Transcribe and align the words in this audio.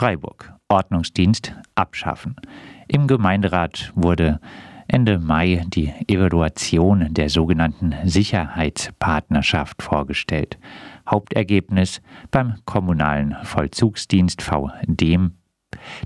Freiburg. 0.00 0.54
Ordnungsdienst 0.70 1.54
abschaffen. 1.74 2.34
Im 2.88 3.06
Gemeinderat 3.06 3.92
wurde 3.94 4.40
Ende 4.88 5.18
Mai 5.18 5.62
die 5.68 5.92
Evaluation 6.08 7.12
der 7.12 7.28
sogenannten 7.28 7.94
Sicherheitspartnerschaft 8.04 9.82
vorgestellt. 9.82 10.58
Hauptergebnis 11.06 12.00
beim 12.30 12.54
kommunalen 12.64 13.36
Vollzugsdienst 13.42 14.40
VDEM 14.40 15.32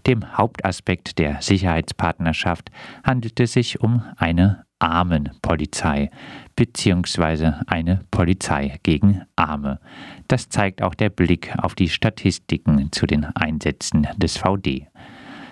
dem 0.06 0.36
Hauptaspekt 0.36 1.18
der 1.18 1.40
Sicherheitspartnerschaft 1.40 2.70
handelt 3.02 3.40
es 3.40 3.54
sich 3.54 3.80
um 3.80 4.02
eine 4.16 4.63
Armenpolizei 4.78 6.10
bzw. 6.56 7.52
eine 7.66 8.00
Polizei 8.10 8.78
gegen 8.82 9.22
Arme. 9.36 9.80
Das 10.28 10.48
zeigt 10.48 10.82
auch 10.82 10.94
der 10.94 11.10
Blick 11.10 11.54
auf 11.58 11.74
die 11.74 11.88
Statistiken 11.88 12.90
zu 12.92 13.06
den 13.06 13.24
Einsätzen 13.24 14.06
des 14.16 14.36
VD. 14.36 14.88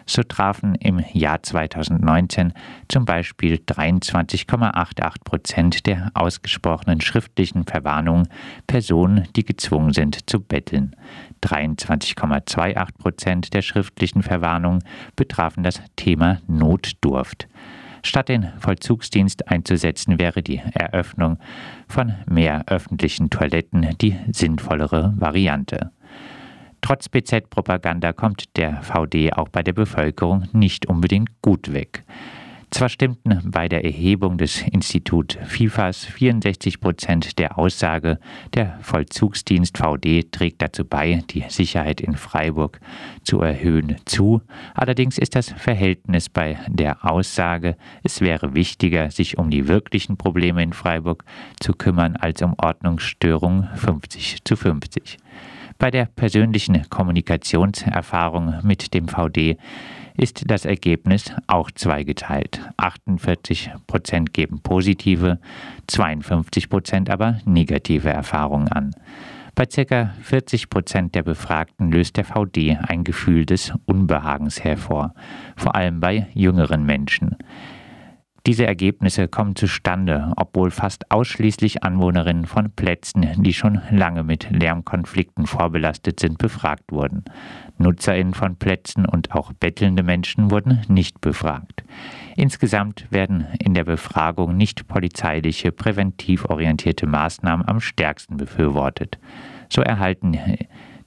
So 0.07 0.23
trafen 0.23 0.75
im 0.75 1.03
Jahr 1.13 1.43
2019 1.43 2.53
zum 2.89 3.05
Beispiel 3.05 3.55
23,88 3.55 5.25
Prozent 5.25 5.87
der 5.87 6.11
ausgesprochenen 6.15 7.01
schriftlichen 7.01 7.65
Verwarnungen 7.65 8.29
Personen, 8.67 9.29
die 9.37 9.45
gezwungen 9.45 9.93
sind 9.93 10.29
zu 10.29 10.41
betteln. 10.41 10.97
23,28 11.43 12.99
Prozent 12.99 13.55
der 13.55 13.63
schriftlichen 13.63 14.23
Verwarnungen 14.23 14.83
betrafen 15.17 15.63
das 15.63 15.81
Thema 15.97 16.41
Notdurft. 16.47 17.49
Statt 18.05 18.29
den 18.29 18.49
Vollzugsdienst 18.59 19.49
einzusetzen, 19.49 20.19
wäre 20.19 20.43
die 20.43 20.61
Eröffnung 20.75 21.39
von 21.89 22.15
mehr 22.29 22.65
öffentlichen 22.67 23.31
Toiletten 23.31 23.97
die 24.01 24.17
sinnvollere 24.33 25.15
Variante. 25.17 25.93
Trotz 26.81 27.09
BZ-Propaganda 27.09 28.13
kommt 28.13 28.57
der 28.57 28.83
VD 28.83 29.33
auch 29.33 29.49
bei 29.49 29.63
der 29.63 29.73
Bevölkerung 29.73 30.49
nicht 30.53 30.87
unbedingt 30.87 31.31
gut 31.41 31.73
weg. 31.73 32.05
Zwar 32.73 32.89
stimmten 32.89 33.51
bei 33.51 33.69
der 33.69 33.85
Erhebung 33.85 34.39
des 34.39 34.63
Institut 34.63 35.39
FIFAs 35.45 36.07
64 36.07 36.81
Prozent 36.81 37.39
der 37.39 37.59
Aussage, 37.59 38.19
der 38.55 38.79
Vollzugsdienst 38.81 39.77
VD 39.77 40.33
trägt 40.33 40.63
dazu 40.63 40.87
bei, 40.87 41.23
die 41.29 41.45
Sicherheit 41.49 42.01
in 42.01 42.17
Freiburg 42.17 42.81
zu 43.25 43.43
erhöhen, 43.43 43.97
zu. 44.07 44.41
Allerdings 44.73 45.19
ist 45.19 45.37
das 45.37 45.51
Verhältnis 45.51 46.31
bei 46.31 46.57
der 46.67 47.05
Aussage, 47.05 47.77
es 48.05 48.23
wäre 48.23 48.55
wichtiger, 48.55 49.11
sich 49.11 49.37
um 49.37 49.51
die 49.51 49.69
wirklichen 49.69 50.17
Probleme 50.17 50.63
in 50.63 50.73
Freiburg 50.73 51.27
zu 51.61 51.75
kümmern, 51.75 52.17
als 52.17 52.41
um 52.41 52.55
Ordnungsstörungen 52.57 53.69
50 53.75 54.45
zu 54.45 54.57
50. 54.57 55.19
Bei 55.83 55.91
der 55.91 56.05
persönlichen 56.05 56.89
Kommunikationserfahrung 56.91 58.61
mit 58.63 58.95
dem 58.95 59.09
VD 59.09 59.57
ist 60.17 60.49
das 60.49 60.65
Ergebnis 60.65 61.33
auch 61.49 61.73
zweigeteilt. 61.73 62.61
48 62.77 63.73
Prozent 63.89 64.33
geben 64.33 64.61
positive, 64.63 65.41
52 65.89 66.69
Prozent 66.69 67.11
aber 67.11 67.41
negative 67.47 68.11
Erfahrungen 68.11 68.69
an. 68.69 68.95
Bei 69.57 69.67
ca. 69.67 70.15
40 70.23 70.71
Prozent 70.71 71.17
der 71.17 71.25
Befragten 71.25 71.91
löst 71.91 72.17
der 72.17 72.27
VD 72.27 72.79
ein 72.81 73.03
Gefühl 73.03 73.45
des 73.45 73.73
Unbehagens 73.85 74.63
hervor, 74.63 75.15
vor 75.57 75.75
allem 75.75 75.99
bei 75.99 76.29
jüngeren 76.33 76.87
Menschen. 76.87 77.35
Diese 78.47 78.67
Ergebnisse 78.67 79.29
kommen 79.29 79.55
zustande, 79.55 80.33
obwohl 80.37 80.73
fast 80.73 81.13
ausschließlich 81.13 81.85
Anwohnerinnen 81.85 82.47
von 82.47 82.73
Plätzen, 82.73 83.25
die 83.37 83.55
schon 83.55 83.81
lange 83.91 84.25
mit 84.25 84.51
Lärmkonflikten 84.51 85.47
vorbelastet 85.47 86.19
sind, 86.19 86.39
befragt 86.39 86.91
wurden. 86.91 87.25
Nutzerinnen 87.79 88.35
von 88.35 88.57
Plätzen 88.57 89.07
und 89.07 89.31
auch 89.33 89.53
bettelnde 89.53 90.03
Menschen 90.03 90.51
wurden 90.51 90.81
nicht 90.89 91.21
befragt. 91.21 91.85
Insgesamt 92.35 93.07
werden 93.11 93.47
in 93.61 93.75
der 93.75 93.85
Befragung 93.85 94.57
nicht 94.57 94.89
polizeiliche, 94.89 95.71
präventiv 95.71 96.47
orientierte 96.47 97.07
Maßnahmen 97.07 97.69
am 97.69 97.79
stärksten 97.79 98.39
befürwortet. 98.39 99.21
So 99.69 99.83
erhalten 99.83 100.37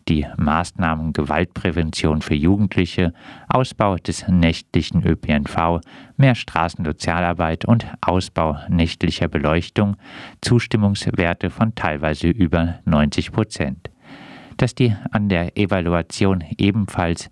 die 0.08 0.28
Maßnahmen 0.38 1.14
Gewaltprävention 1.14 2.22
für 2.22 2.36
Jugendliche, 2.36 3.14
Ausbau 3.48 3.96
des 3.96 4.28
nächtlichen 4.28 5.06
ÖPNV, 5.06 5.82
mehr 6.18 6.36
Straßensozialarbeit 6.36 7.66
und 7.66 7.88
Ausbau 8.02 8.58
nächtlicher 8.70 9.28
Beleuchtung 9.28 9.98
Zustimmungswerte 10.42 11.50
von 11.50 11.74
teilweise 11.76 12.28
über 12.28 12.80
90 12.86 13.32
Prozent. 13.32 13.90
Dass 14.58 14.76
die 14.76 14.96
an 15.12 15.28
der 15.28 15.58
Evaluation 15.58 16.44
ebenfalls 16.58 17.30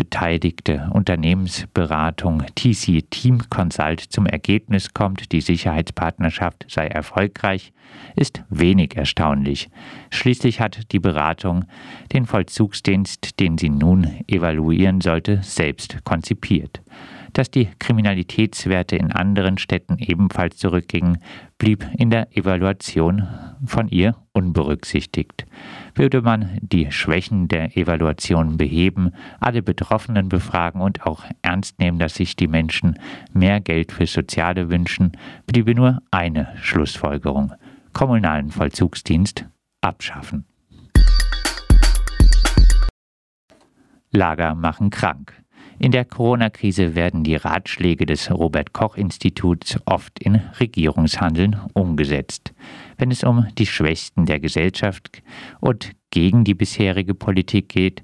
beteiligte 0.00 0.88
Unternehmensberatung 0.94 2.42
TC 2.54 3.04
Team 3.10 3.50
Consult 3.50 4.00
zum 4.00 4.24
Ergebnis 4.24 4.94
kommt, 4.94 5.30
die 5.30 5.42
Sicherheitspartnerschaft 5.42 6.64
sei 6.68 6.86
erfolgreich, 6.86 7.74
ist 8.16 8.42
wenig 8.48 8.96
erstaunlich. 8.96 9.68
Schließlich 10.08 10.58
hat 10.58 10.90
die 10.92 11.00
Beratung 11.00 11.66
den 12.14 12.24
Vollzugsdienst, 12.24 13.38
den 13.40 13.58
sie 13.58 13.68
nun 13.68 14.24
evaluieren 14.26 15.02
sollte, 15.02 15.42
selbst 15.42 16.02
konzipiert. 16.02 16.80
Dass 17.32 17.50
die 17.50 17.68
Kriminalitätswerte 17.78 18.96
in 18.96 19.12
anderen 19.12 19.58
Städten 19.58 19.98
ebenfalls 19.98 20.56
zurückgingen, 20.56 21.18
blieb 21.58 21.86
in 21.96 22.10
der 22.10 22.36
Evaluation 22.36 23.28
von 23.64 23.88
ihr 23.88 24.16
unberücksichtigt. 24.32 25.46
Würde 25.94 26.22
man 26.22 26.58
die 26.60 26.90
Schwächen 26.90 27.48
der 27.48 27.76
Evaluation 27.76 28.56
beheben, 28.56 29.12
alle 29.38 29.62
Betroffenen 29.62 30.28
befragen 30.28 30.80
und 30.80 31.06
auch 31.06 31.24
ernst 31.42 31.78
nehmen, 31.78 31.98
dass 31.98 32.14
sich 32.14 32.36
die 32.36 32.48
Menschen 32.48 32.98
mehr 33.32 33.60
Geld 33.60 33.92
für 33.92 34.06
Soziale 34.06 34.70
wünschen, 34.70 35.12
bliebe 35.46 35.74
nur 35.74 36.02
eine 36.10 36.48
Schlussfolgerung. 36.60 37.52
Kommunalen 37.92 38.50
Vollzugsdienst 38.50 39.46
abschaffen. 39.80 40.46
Lager 44.12 44.54
machen 44.54 44.90
krank. 44.90 45.39
In 45.82 45.92
der 45.92 46.04
Corona-Krise 46.04 46.94
werden 46.94 47.24
die 47.24 47.36
Ratschläge 47.36 48.04
des 48.04 48.30
Robert 48.30 48.74
Koch 48.74 48.98
Instituts 48.98 49.78
oft 49.86 50.18
in 50.22 50.34
Regierungshandeln 50.60 51.58
umgesetzt. 51.72 52.52
Wenn 52.98 53.10
es 53.10 53.24
um 53.24 53.46
die 53.56 53.64
Schwächsten 53.64 54.26
der 54.26 54.40
Gesellschaft 54.40 55.22
und 55.58 55.92
gegen 56.10 56.44
die 56.44 56.52
bisherige 56.52 57.14
Politik 57.14 57.70
geht, 57.70 58.02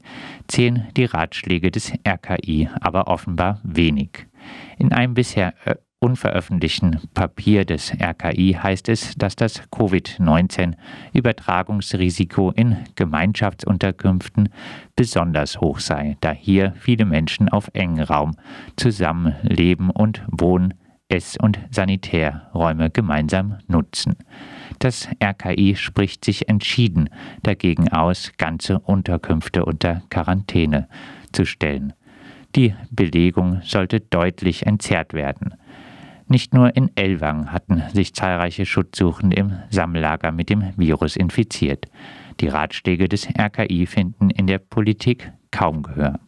zählen 0.49 0.87
die 0.97 1.05
Ratschläge 1.05 1.71
des 1.71 1.93
RKI 2.09 2.71
aber 2.81 3.09
offenbar 3.09 3.61
wenig. 3.63 4.27
In 4.79 4.93
einem 4.93 5.13
bisher 5.13 5.53
unveröffentlichten 6.01 7.01
Papier 7.15 7.65
des 7.65 7.93
RKI 7.93 8.59
heißt 8.63 8.89
es, 8.89 9.15
dass 9.17 9.37
das 9.37 9.63
Covid-19-Übertragungsrisiko 9.71 12.51
in 12.51 12.77
Gemeinschaftsunterkünften 12.95 14.51
besonders 14.95 15.61
hoch 15.61 15.81
sei, 15.81 16.17
da 16.21 16.31
hier 16.33 16.75
viele 16.79 17.07
Menschen 17.07 17.49
auf 17.49 17.71
engem 17.73 18.05
Raum 18.05 18.37
zusammenleben 18.77 19.91
und 19.91 20.23
wohnen, 20.29 20.75
Ess- 21.09 21.39
und 21.41 21.61
Sanitärräume 21.71 22.91
gemeinsam 22.91 23.59
nutzen. 23.69 24.17
Das 24.81 25.09
RKI 25.23 25.77
spricht 25.77 26.25
sich 26.25 26.49
entschieden 26.49 27.09
dagegen 27.43 27.93
aus, 27.93 28.33
ganze 28.39 28.81
Unterkünfte 28.81 29.65
unter 29.65 30.03
Quarantäne 30.11 30.89
zu 31.33 31.45
stellen. 31.45 31.93
Die 32.57 32.75
Belegung 32.91 33.61
sollte 33.63 34.01
deutlich 34.01 34.67
entzerrt 34.67 35.13
werden. 35.13 35.55
Nicht 36.29 36.55
nur 36.55 36.75
in 36.75 36.91
Elwang 36.97 37.53
hatten 37.53 37.85
sich 37.95 38.13
zahlreiche 38.13 38.67
Schutzsuchende 38.67 39.37
im 39.37 39.53
Sammellager 39.71 40.33
mit 40.33 40.51
dem 40.51 40.77
Virus 40.77 41.15
infiziert. 41.15 41.87
Die 42.41 42.49
Ratschläge 42.49 43.09
des 43.09 43.29
RKI 43.39 43.87
finden 43.87 44.31
in 44.31 44.49
der 44.49 44.59
Politik 44.59 45.33
kaum 45.53 45.85
Gehör. 45.85 46.19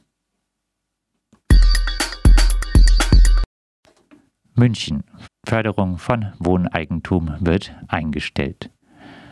München. 4.54 5.02
Förderung 5.44 5.98
von 5.98 6.32
Wohneigentum 6.38 7.34
wird 7.40 7.74
eingestellt. 7.88 8.70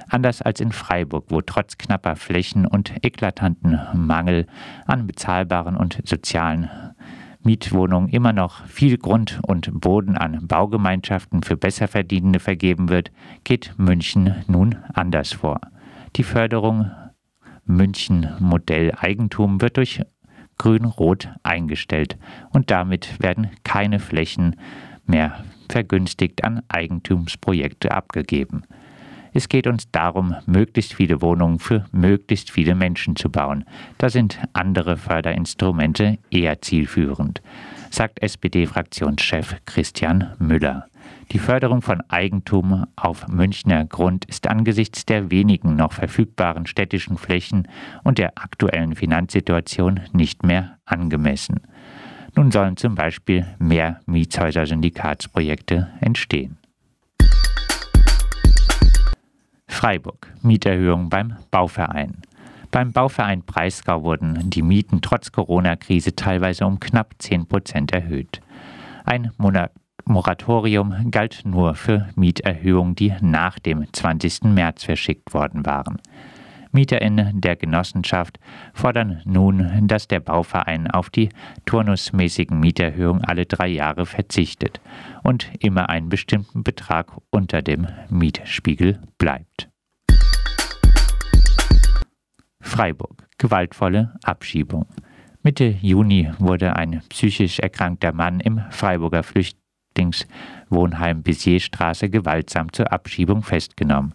Anders 0.08 0.40
als 0.42 0.60
in 0.60 0.72
Freiburg, 0.72 1.26
wo 1.28 1.42
trotz 1.42 1.78
knapper 1.78 2.16
Flächen 2.16 2.66
und 2.66 2.92
eklatanten 3.04 3.78
Mangel 3.94 4.46
an 4.86 5.06
bezahlbaren 5.06 5.76
und 5.76 6.00
sozialen 6.04 6.70
Mietwohnungen 7.46 8.08
immer 8.08 8.32
noch 8.32 8.66
viel 8.66 8.98
Grund 8.98 9.38
und 9.46 9.80
Boden 9.80 10.18
an 10.18 10.48
Baugemeinschaften 10.48 11.44
für 11.44 11.56
Besserverdienende 11.56 12.40
vergeben 12.40 12.88
wird, 12.88 13.12
geht 13.44 13.72
München 13.78 14.34
nun 14.48 14.74
anders 14.92 15.32
vor. 15.32 15.60
Die 16.16 16.24
Förderung 16.24 16.90
München 17.64 18.28
Modell 18.40 18.92
Eigentum 18.98 19.60
wird 19.60 19.76
durch 19.76 20.02
Grün-Rot 20.58 21.28
eingestellt 21.44 22.18
und 22.50 22.72
damit 22.72 23.22
werden 23.22 23.50
keine 23.62 24.00
Flächen 24.00 24.56
mehr 25.06 25.44
vergünstigt 25.70 26.42
an 26.42 26.62
Eigentumsprojekte 26.68 27.92
abgegeben. 27.92 28.64
Es 29.36 29.50
geht 29.50 29.66
uns 29.66 29.90
darum, 29.90 30.34
möglichst 30.46 30.94
viele 30.94 31.20
Wohnungen 31.20 31.58
für 31.58 31.84
möglichst 31.92 32.50
viele 32.50 32.74
Menschen 32.74 33.16
zu 33.16 33.28
bauen. 33.28 33.66
Da 33.98 34.08
sind 34.08 34.40
andere 34.54 34.96
Förderinstrumente 34.96 36.16
eher 36.30 36.62
zielführend, 36.62 37.42
sagt 37.90 38.22
SPD-Fraktionschef 38.22 39.56
Christian 39.66 40.32
Müller. 40.38 40.86
Die 41.32 41.38
Förderung 41.38 41.82
von 41.82 42.00
Eigentum 42.08 42.86
auf 42.96 43.28
Münchner 43.28 43.84
Grund 43.84 44.24
ist 44.24 44.46
angesichts 44.46 45.04
der 45.04 45.30
wenigen 45.30 45.76
noch 45.76 45.92
verfügbaren 45.92 46.64
städtischen 46.64 47.18
Flächen 47.18 47.68
und 48.04 48.16
der 48.16 48.38
aktuellen 48.38 48.94
Finanzsituation 48.94 50.00
nicht 50.14 50.44
mehr 50.44 50.78
angemessen. 50.86 51.60
Nun 52.34 52.50
sollen 52.50 52.78
zum 52.78 52.94
Beispiel 52.94 53.44
mehr 53.58 54.00
Mietshäuser-Syndikatsprojekte 54.06 55.88
entstehen. 56.00 56.56
Freiburg. 59.76 60.32
Mieterhöhung 60.40 61.10
beim 61.10 61.36
Bauverein. 61.50 62.22
Beim 62.70 62.92
Bauverein 62.92 63.42
Breisgau 63.42 64.04
wurden 64.04 64.48
die 64.48 64.62
Mieten 64.62 65.02
trotz 65.02 65.32
Corona-Krise 65.32 66.16
teilweise 66.16 66.64
um 66.64 66.80
knapp 66.80 67.14
10 67.18 67.46
Prozent 67.46 67.92
erhöht. 67.92 68.40
Ein 69.04 69.32
Moratorium 70.06 71.10
galt 71.10 71.42
nur 71.44 71.74
für 71.74 72.08
Mieterhöhungen, 72.16 72.94
die 72.94 73.12
nach 73.20 73.58
dem 73.58 73.84
20. 73.92 74.44
März 74.44 74.84
verschickt 74.84 75.34
worden 75.34 75.66
waren. 75.66 76.00
MieterInnen 76.76 77.40
der 77.40 77.56
Genossenschaft 77.56 78.38
fordern 78.74 79.22
nun, 79.24 79.88
dass 79.88 80.08
der 80.08 80.20
Bauverein 80.20 80.90
auf 80.90 81.08
die 81.08 81.30
turnusmäßigen 81.64 82.60
Mieterhöhungen 82.60 83.24
alle 83.24 83.46
drei 83.46 83.68
Jahre 83.68 84.04
verzichtet 84.04 84.82
und 85.22 85.50
immer 85.58 85.88
einen 85.88 86.10
bestimmten 86.10 86.62
Betrag 86.62 87.12
unter 87.30 87.62
dem 87.62 87.86
Mietspiegel 88.10 89.00
bleibt. 89.16 89.70
Freiburg. 92.60 93.26
Gewaltvolle 93.38 94.14
Abschiebung. 94.22 94.86
Mitte 95.42 95.76
Juni 95.80 96.30
wurde 96.38 96.76
ein 96.76 97.02
psychisch 97.08 97.58
erkrankter 97.58 98.12
Mann 98.12 98.40
im 98.40 98.60
Freiburger 98.70 99.22
Flüchtlingswohnheim 99.22 101.22
Bizierstraße 101.22 102.10
gewaltsam 102.10 102.72
zur 102.72 102.92
Abschiebung 102.92 103.42
festgenommen. 103.42 104.14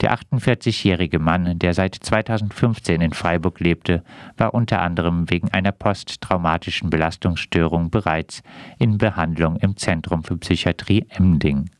Der 0.00 0.16
48-jährige 0.16 1.18
Mann, 1.18 1.58
der 1.58 1.72
seit 1.74 1.94
2015 1.94 3.00
in 3.00 3.12
Freiburg 3.12 3.60
lebte, 3.60 4.02
war 4.36 4.54
unter 4.54 4.80
anderem 4.80 5.30
wegen 5.30 5.52
einer 5.52 5.72
posttraumatischen 5.72 6.90
Belastungsstörung 6.90 7.90
bereits 7.90 8.42
in 8.78 8.98
Behandlung 8.98 9.56
im 9.56 9.76
Zentrum 9.76 10.24
für 10.24 10.36
Psychiatrie 10.36 11.06
Emding. 11.10 11.70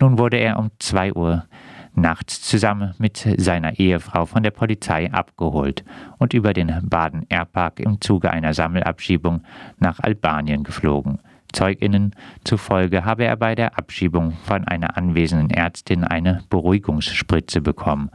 Nun 0.00 0.18
wurde 0.18 0.36
er 0.36 0.58
um 0.58 0.70
2 0.78 1.14
Uhr 1.14 1.44
nachts 1.94 2.42
zusammen 2.42 2.94
mit 2.98 3.26
seiner 3.36 3.78
Ehefrau 3.78 4.26
von 4.26 4.42
der 4.42 4.52
Polizei 4.52 5.12
abgeholt 5.12 5.84
und 6.18 6.34
über 6.34 6.52
den 6.52 6.72
Baden-Airpark 6.88 7.80
im 7.80 8.00
Zuge 8.00 8.30
einer 8.30 8.54
Sammelabschiebung 8.54 9.42
nach 9.78 9.98
Albanien 10.00 10.62
geflogen. 10.62 11.18
ZeugInnen 11.52 12.14
zufolge 12.44 13.04
habe 13.04 13.24
er 13.24 13.36
bei 13.36 13.54
der 13.54 13.78
Abschiebung 13.78 14.32
von 14.44 14.66
einer 14.66 14.96
anwesenden 14.96 15.50
Ärztin 15.50 16.04
eine 16.04 16.42
Beruhigungsspritze 16.50 17.60
bekommen. 17.60 18.10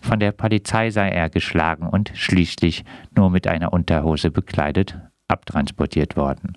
Von 0.00 0.20
der 0.20 0.32
Polizei 0.32 0.90
sei 0.90 1.08
er 1.08 1.28
geschlagen 1.28 1.88
und 1.88 2.12
schließlich 2.14 2.84
nur 3.14 3.30
mit 3.30 3.46
einer 3.46 3.72
Unterhose 3.72 4.30
bekleidet 4.30 4.98
abtransportiert 5.28 6.16
worden. 6.16 6.56